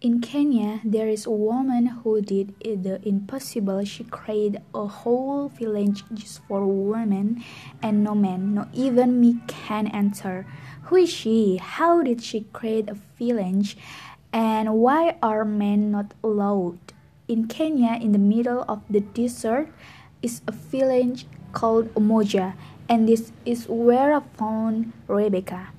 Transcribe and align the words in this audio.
In 0.00 0.22
Kenya, 0.22 0.80
there 0.82 1.08
is 1.08 1.26
a 1.26 1.30
woman 1.30 2.00
who 2.00 2.22
did 2.22 2.56
the 2.64 3.06
impossible. 3.06 3.84
She 3.84 4.04
created 4.04 4.62
a 4.74 4.86
whole 4.86 5.48
village 5.52 6.04
just 6.14 6.40
for 6.48 6.64
women, 6.64 7.44
and 7.82 8.02
no 8.02 8.14
men, 8.14 8.54
not 8.54 8.68
even 8.72 9.20
me, 9.20 9.44
can 9.46 9.88
enter. 9.88 10.46
Who 10.88 10.96
is 10.96 11.12
she? 11.12 11.58
How 11.60 12.00
did 12.00 12.22
she 12.22 12.48
create 12.56 12.88
a 12.88 12.96
village? 13.20 13.76
And 14.32 14.80
why 14.80 15.18
are 15.22 15.44
men 15.44 15.90
not 15.90 16.14
allowed? 16.24 16.80
In 17.28 17.46
Kenya, 17.46 18.00
in 18.00 18.12
the 18.12 18.18
middle 18.18 18.64
of 18.66 18.80
the 18.88 19.00
desert, 19.00 19.68
is 20.22 20.40
a 20.48 20.52
village 20.52 21.26
called 21.52 21.92
Umoja, 21.92 22.54
and 22.88 23.06
this 23.06 23.32
is 23.44 23.68
where 23.68 24.16
I 24.16 24.20
found 24.38 24.94
Rebecca. 25.08 25.76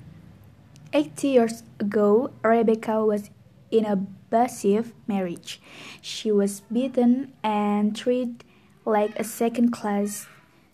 Eighty 0.92 1.34
years 1.34 1.64
ago, 1.80 2.30
Rebecca 2.44 3.04
was 3.04 3.30
in 3.72 3.84
a 3.84 3.98
abusive 4.32 4.92
marriage. 5.06 5.60
She 6.00 6.32
was 6.32 6.60
beaten 6.72 7.32
and 7.42 7.94
treated 7.96 8.44
like 8.84 9.18
a 9.18 9.24
second 9.24 9.70
class 9.72 10.26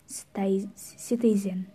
citizen. 0.05 1.67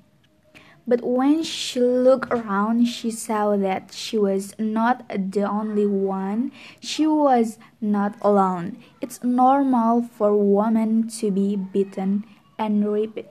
But 0.86 1.00
when 1.02 1.42
she 1.42 1.80
looked 1.80 2.30
around, 2.30 2.86
she 2.86 3.10
saw 3.10 3.56
that 3.56 3.92
she 3.92 4.18
was 4.18 4.54
not 4.58 5.08
the 5.08 5.44
only 5.44 5.86
one. 5.86 6.52
She 6.80 7.06
was 7.06 7.58
not 7.80 8.16
alone. 8.20 8.76
It's 9.00 9.24
normal 9.24 10.02
for 10.02 10.36
women 10.36 11.08
to 11.20 11.30
be 11.30 11.56
beaten 11.56 12.24
and 12.58 12.92
raped. 12.92 13.24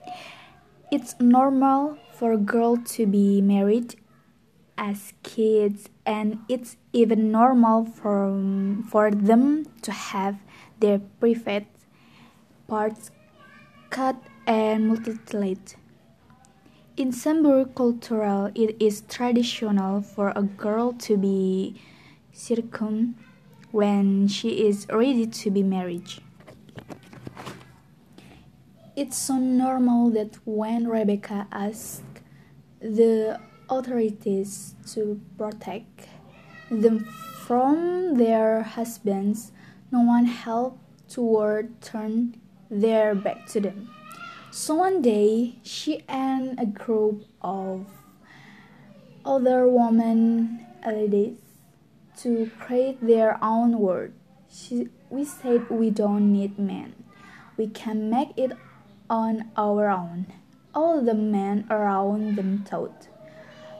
It's 0.92 1.16
normal 1.20 1.98
for 2.12 2.34
a 2.34 2.38
girl 2.38 2.78
to 2.98 3.06
be 3.06 3.42
married 3.42 3.96
as 4.78 5.14
kids 5.24 5.90
and 6.06 6.40
it's 6.50 6.78
even 6.92 7.32
normal 7.32 7.86
for, 7.86 8.32
for 8.90 9.12
them 9.12 9.66
to 9.82 9.92
have 9.92 10.38
their 10.80 11.00
private 11.20 11.68
parts 12.68 13.12
cut 13.90 14.16
and 14.48 14.88
mutilated. 14.88 15.76
In 16.96 17.12
Samburu 17.12 17.66
cultural, 17.66 18.52
it 18.54 18.76
is 18.80 19.02
traditional 19.10 20.02
for 20.02 20.32
a 20.36 20.44
girl 20.44 20.94
to 20.94 21.18
be 21.18 21.82
circum 22.32 23.16
when 23.72 24.28
she 24.28 24.68
is 24.68 24.86
ready 24.92 25.26
to 25.26 25.50
be 25.50 25.64
married. 25.64 26.08
It's 28.96 29.18
so 29.18 29.38
normal 29.38 30.12
that 30.12 30.38
when 30.46 30.88
Rebecca 30.88 31.48
asked 31.52 32.04
the 32.80 33.40
authorities 33.80 34.76
to 34.94 35.20
protect 35.38 36.08
them 36.70 37.06
from 37.46 38.16
their 38.16 38.64
husbands, 38.64 39.52
no 39.92 40.02
one 40.02 40.26
helped 40.26 40.80
toward 41.10 41.82
turn 41.82 42.36
their 42.70 43.14
back 43.14 43.46
to 43.48 43.60
them. 43.60 43.90
So 44.52 44.76
one 44.76 45.02
day, 45.02 45.56
she 45.64 46.04
and 46.08 46.60
a 46.60 46.66
group 46.66 47.26
of 47.42 47.86
other 49.26 49.68
women 49.68 50.66
ladies 50.86 51.38
to 52.18 52.52
create 52.60 53.06
their 53.06 53.38
own 53.44 53.80
world. 53.80 54.12
She, 54.52 54.90
we 55.10 55.26
said 55.26 55.70
we 55.70 55.90
don't 55.90 56.32
need 56.32 56.60
men. 56.60 56.94
We 57.58 57.68
can 57.68 58.10
make 58.10 58.30
it 58.38 58.52
on 59.10 59.50
our 59.58 59.90
own. 59.90 60.28
All 60.74 61.02
the 61.02 61.14
men 61.14 61.66
around 61.70 62.36
them 62.36 62.66
thought. 62.68 63.08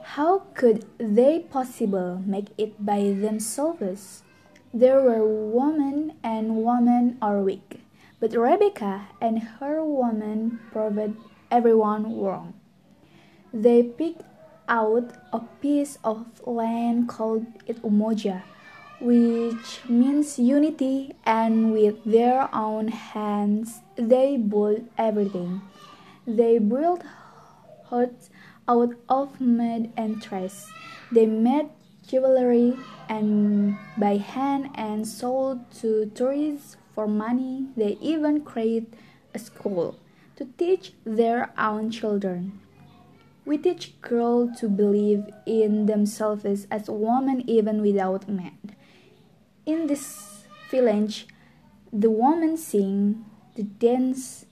How 0.04 0.40
could 0.52 0.84
they 0.98 1.40
possibly 1.40 2.18
make 2.26 2.52
it 2.58 2.84
by 2.84 3.00
themselves? 3.16 4.22
There 4.72 5.00
were 5.00 5.24
women 5.24 6.12
and 6.22 6.62
women 6.62 7.16
are 7.22 7.40
weak, 7.40 7.80
but 8.20 8.36
Rebecca 8.36 9.08
and 9.20 9.38
her 9.58 9.82
woman 9.82 10.60
proved 10.70 11.16
everyone 11.50 12.20
wrong. 12.20 12.52
They 13.52 13.82
picked 13.82 14.22
out 14.68 15.16
a 15.32 15.40
piece 15.60 15.98
of 16.04 16.26
land 16.46 17.08
called 17.08 17.46
Umoja, 17.66 18.44
which 19.00 19.80
means 19.88 20.38
unity, 20.38 21.16
and 21.24 21.72
with 21.72 22.04
their 22.04 22.54
own 22.54 22.88
hands 22.88 23.80
they 23.96 24.36
built 24.36 24.84
everything. 24.98 25.62
They 26.26 26.58
built 26.58 27.02
huts 27.86 28.28
out 28.68 28.94
of 29.08 29.40
mud 29.40 29.92
and 29.96 30.22
trash. 30.22 30.64
They 31.12 31.26
made 31.26 31.68
jewelry 32.06 32.76
and 33.08 33.76
by 33.96 34.16
hand 34.16 34.70
and 34.74 35.06
sold 35.06 35.70
to 35.80 36.06
tourists 36.14 36.76
for 36.94 37.06
money. 37.06 37.66
They 37.76 37.98
even 38.00 38.42
created 38.42 38.96
a 39.34 39.38
school 39.38 39.98
to 40.36 40.46
teach 40.58 40.92
their 41.04 41.52
own 41.58 41.90
children. 41.90 42.60
We 43.44 43.58
teach 43.58 44.00
girls 44.00 44.58
to 44.60 44.68
believe 44.68 45.24
in 45.44 45.86
themselves 45.86 46.66
as 46.70 46.88
women 46.88 47.44
even 47.46 47.82
without 47.82 48.28
men. 48.28 48.58
In 49.66 49.86
this 49.86 50.44
village, 50.70 51.26
the 51.92 52.10
women 52.10 52.56
sing, 52.56 53.24
the 53.54 53.64
dance, 53.64 54.46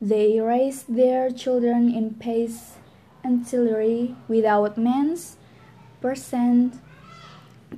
they 0.00 0.40
raise 0.40 0.82
their 0.84 1.30
children 1.30 1.92
in 1.94 2.14
peace 2.14 2.79
ancillary 3.24 4.14
without 4.28 4.76
men's 4.76 5.36
present 6.00 6.80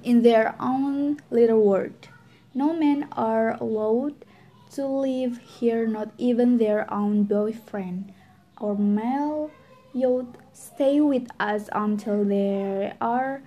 in 0.02 0.22
their 0.22 0.54
own 0.60 1.20
little 1.30 1.60
world. 1.60 2.08
No 2.54 2.72
men 2.72 3.08
are 3.12 3.56
allowed 3.60 4.24
to 4.72 4.86
live 4.86 5.38
here, 5.38 5.86
not 5.86 6.12
even 6.18 6.58
their 6.58 6.90
own 6.92 7.24
boyfriend. 7.24 8.12
or 8.60 8.76
male 8.78 9.50
youth 9.92 10.38
stay 10.52 11.00
with 11.00 11.26
us 11.40 11.68
until 11.72 12.24
they 12.24 12.92
are 13.00 13.42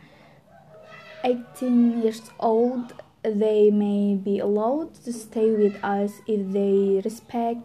18 1.23 2.01
years 2.03 2.29
old. 2.39 2.93
They 3.23 3.71
may 3.71 4.15
be 4.15 4.39
allowed 4.39 4.93
to 5.05 5.13
stay 5.13 5.49
with 5.51 5.79
us 5.83 6.21
if 6.27 6.51
they 6.51 7.01
respect 7.03 7.63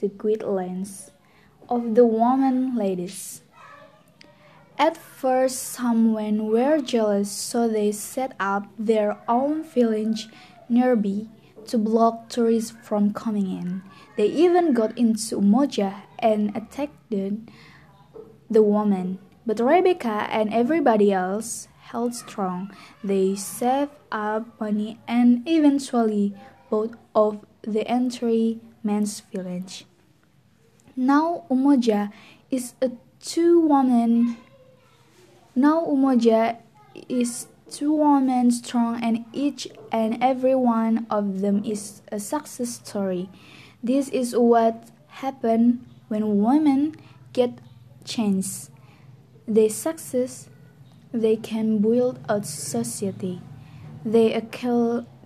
the 0.00 0.08
guidelines 0.08 1.10
of 1.68 1.94
the 1.94 2.04
woman 2.06 2.76
ladies. 2.76 3.42
At 4.80 4.96
first, 4.96 5.76
some 5.76 6.14
men 6.14 6.46
were 6.46 6.80
jealous, 6.80 7.30
so 7.30 7.68
they 7.68 7.92
set 7.92 8.32
up 8.40 8.64
their 8.78 9.20
own 9.28 9.62
village 9.62 10.28
nearby 10.70 11.28
to 11.66 11.76
block 11.76 12.30
tourists 12.30 12.72
from 12.82 13.12
coming 13.12 13.50
in. 13.50 13.82
They 14.16 14.28
even 14.28 14.72
got 14.72 14.96
into 14.96 15.36
Umoja 15.36 16.08
and 16.18 16.56
attacked 16.56 16.96
the 17.10 18.62
woman. 18.62 19.18
But 19.44 19.60
Rebecca 19.60 20.26
and 20.32 20.48
everybody 20.48 21.12
else 21.12 21.68
held 21.92 22.14
strong. 22.14 22.72
They 23.04 23.36
saved 23.36 23.92
up 24.10 24.58
money 24.58 24.98
and 25.06 25.46
eventually 25.46 26.32
bought 26.70 26.96
off 27.12 27.44
the 27.60 27.86
entry 27.86 28.60
man's 28.82 29.20
village. 29.20 29.84
Now 30.96 31.44
Umoja 31.50 32.10
is 32.50 32.72
a 32.80 32.92
two 33.20 33.60
woman 33.60 34.38
now 35.60 35.84
Umoja 35.84 36.56
is 37.08 37.46
two 37.70 37.92
women 37.92 38.50
strong 38.50 39.02
and 39.04 39.26
each 39.32 39.68
and 39.92 40.16
every 40.22 40.54
one 40.54 41.06
of 41.10 41.40
them 41.40 41.62
is 41.64 42.00
a 42.10 42.18
success 42.18 42.80
story. 42.82 43.28
This 43.82 44.08
is 44.08 44.34
what 44.34 44.88
happens 45.08 45.80
when 46.08 46.42
women 46.42 46.96
get 47.34 47.58
chance. 48.04 48.70
They 49.46 49.68
success, 49.68 50.48
they 51.12 51.36
can 51.36 51.78
build 51.78 52.18
a 52.28 52.42
society. 52.42 53.42
They, 54.04 54.40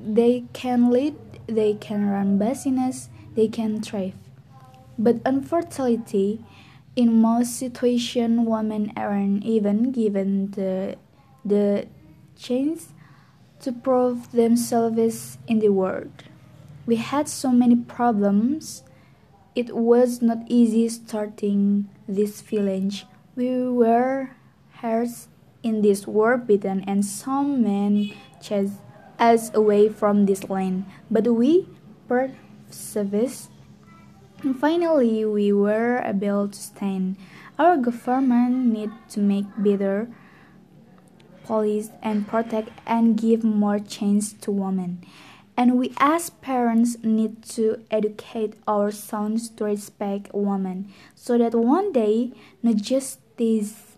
they 0.00 0.44
can 0.53 0.91
lead, 0.91 1.17
they 1.47 1.75
can 1.75 2.11
run 2.11 2.38
business, 2.38 3.09
they 3.35 3.47
can 3.47 3.81
thrive. 3.81 4.14
But 4.99 5.17
unfortunately, 5.25 6.41
in 6.96 7.20
most 7.20 7.58
situations, 7.58 8.46
women 8.46 8.93
aren't 8.96 9.44
even 9.44 9.91
given 9.91 10.50
the, 10.52 10.96
the 11.44 11.87
chance 12.37 12.93
to 13.61 13.73
prove 13.73 14.31
themselves 14.32 15.38
in 15.49 15.58
the 15.58 15.70
world. 15.70 16.25
We 16.87 16.96
had 16.96 17.29
so 17.29 17.50
many 17.50 17.76
problems. 17.76 18.85
It 19.55 19.75
was 19.75 20.20
not 20.20 20.38
easy 20.49 20.88
starting 20.88 21.88
this 22.06 22.43
village. 22.43 23.06
We 23.35 23.69
were 23.69 24.31
hers 24.81 25.29
in 25.62 25.82
this 25.82 26.06
war 26.06 26.37
beaten, 26.37 26.85
and 26.87 27.05
some 27.05 27.62
men 27.62 28.12
chased 28.40 28.75
us 29.19 29.50
away 29.55 29.88
from 29.88 30.26
this 30.26 30.49
land. 30.50 30.85
But 31.11 31.26
we 31.26 31.69
persevered 32.06 33.31
and 34.44 34.61
finally, 34.61 35.25
we 35.25 35.52
were 35.52 36.02
able 36.05 36.49
to 36.49 36.58
stand. 36.58 37.17
Our 37.58 37.79
government 37.79 38.67
need 38.67 38.91
to 39.11 39.20
make 39.20 39.46
better 39.56 40.08
police 41.44 41.88
and 42.02 42.29
protect 42.29 42.69
and 42.87 43.17
give 43.17 43.43
more 43.43 43.79
chance 43.79 44.35
to 44.44 44.50
women. 44.50 45.00
And 45.56 45.79
we 45.79 45.94
as 45.96 46.29
parents 46.29 46.99
need 47.02 47.43
to 47.56 47.85
educate 47.91 48.55
our 48.69 48.91
sons 48.91 49.49
to 49.56 49.64
respect 49.64 50.29
women 50.35 50.93
so 51.14 51.38
that 51.38 51.55
one 51.55 51.93
day 51.93 52.32
not 52.62 52.76
just 52.76 53.20
this 53.38 53.97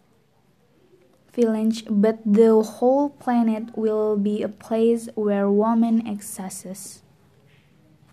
village 1.32 1.84
but 1.90 2.20
the 2.25 2.62
whole 2.62 3.10
planet 3.10 3.76
will 3.76 4.16
be 4.16 4.42
a 4.42 4.49
place 4.49 5.08
where 5.14 5.50
women 5.50 6.06
exists. 6.06 7.02